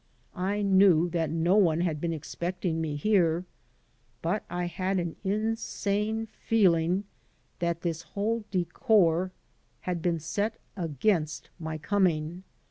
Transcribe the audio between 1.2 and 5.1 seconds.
no one had been expecting me here, but I had